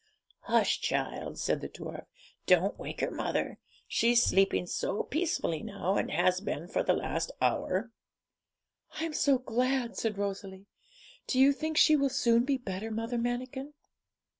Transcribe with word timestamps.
'Hush, 0.45 0.79
child!' 0.81 1.37
said 1.37 1.61
the 1.61 1.69
dwarf; 1.69 2.07
'don't 2.47 2.79
wake 2.79 3.01
your 3.01 3.11
mother; 3.11 3.59
she's 3.87 4.23
sleeping 4.23 4.65
so 4.65 5.03
peacefully 5.03 5.61
now, 5.61 5.95
and 5.95 6.09
has 6.09 6.41
been 6.41 6.67
for 6.67 6.81
the 6.81 6.93
last 6.95 7.31
hour.' 7.39 7.91
'I'm 8.93 9.13
so 9.13 9.37
glad!' 9.37 9.95
said 9.95 10.17
Rosalie. 10.17 10.65
'Do 11.27 11.37
you 11.39 11.53
think 11.53 11.77
she 11.77 11.95
will 11.95 12.09
soon 12.09 12.45
be 12.45 12.57
better, 12.57 12.89
Mother 12.89 13.19
Manikin?' 13.19 13.73